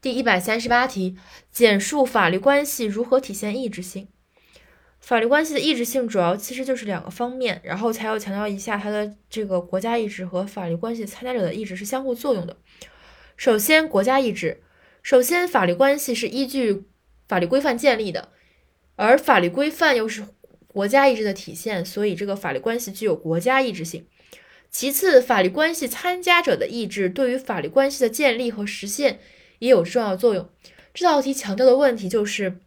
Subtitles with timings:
[0.00, 1.16] 第一百三十八题，
[1.50, 4.06] 简述法律关系如何体现意志性。
[5.00, 12.56] 法律关系的意志性主要其实就是两个方面，然后才要强调一下它的这个国家意志和法律关系参加者的意志是相互作用的。
[13.36, 14.62] 首先，国家意志，
[15.02, 16.84] 首先法律关系是依据
[17.26, 18.28] 法律规范建立的，
[18.94, 20.24] 而法律规范又是
[20.68, 24.06] 国家意志的体现，所以这个法律关系具有国家意志性。
[24.70, 29.18] 其次，法律关系参加者的意志对于法律关系的建立和实现。
[29.58, 30.48] 也有重要作用。
[30.94, 32.58] 这道题强调的问题就是，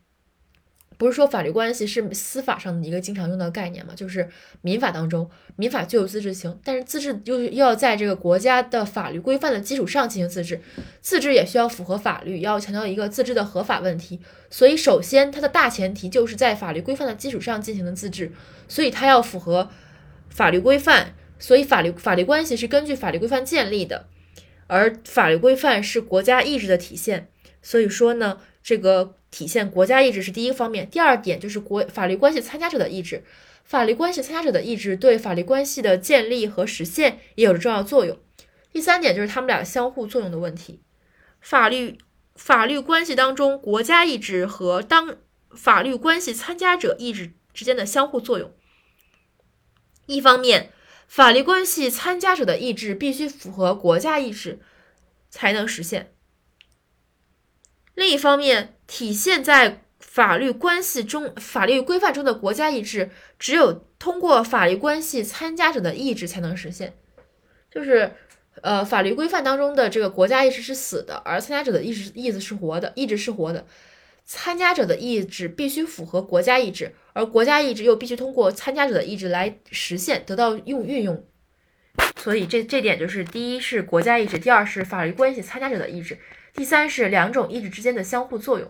[0.98, 3.94] 不是说法律关系是司法上的一个经常用的概念嘛？
[3.96, 4.30] 就是
[4.62, 10.62] 民法当中，民法具有自治性，但是自治又要在这个国家的法律规范的基础上进行自治，
[11.02, 14.22] 自治也需要符合法律，要强调一个自治的合法问题。
[14.50, 18.32] 所以，首先它的大前提就是在法律规范的基础上进行的自治，
[18.68, 19.70] 所以它要符合
[20.30, 21.16] 法律规范。
[21.40, 24.06] 所以，法律法律关系是根据法律规范建立的。
[24.74, 27.30] 而法律规范是国家意志的体现，
[27.62, 30.90] 所以说呢，这个体现国家意志是第一个方面。
[30.90, 33.26] 第二点就是国法律关系参加者的意志，
[33.66, 38.18] 法律关系参加者的意志对法律关系的建立和实现也有着重要作用。
[38.72, 40.80] 第三点就是他们俩相互作用的问题，
[41.42, 41.98] 法律
[42.36, 45.18] 法律关系当中国家意志和当
[45.50, 48.50] 法律关系参加者意志之间的相互作用，
[50.06, 50.72] 一方面。
[51.12, 54.60] 法律关系参加者的意志必须符合国家意志，
[55.30, 56.14] 才能实现。
[57.96, 66.94] 另一方面，体现在法律关系中、法律规范中的国家意志，只有通过法律关系参加者的意志才能实现。
[67.70, 68.14] 就是，
[68.62, 73.66] 呃，法律规范当中的这个国家意志是死的，而参加者的意志意志是活的，意志是活的。
[74.26, 81.26] 参加者的意志必须符合国家意志，而国家意志又必须通过参加者的意志来实现得到用运用。
[82.18, 86.18] 所以这这点就是第一是国家意志，第二是法律关系参加者的意志，
[86.54, 88.68] 第三是两种意志之间的相互作用。